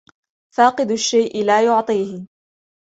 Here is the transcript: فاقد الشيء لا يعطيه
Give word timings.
فاقد 0.55 0.91
الشيء 0.91 1.43
لا 1.45 1.65
يعطيه 1.65 2.27